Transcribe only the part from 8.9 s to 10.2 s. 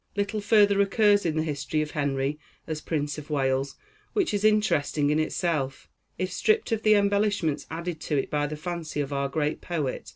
of our great poet.